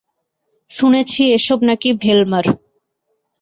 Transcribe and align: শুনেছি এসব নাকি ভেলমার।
শুনেছি 0.71 1.21
এসব 1.37 1.59
নাকি 1.69 1.89
ভেলমার। 2.03 2.45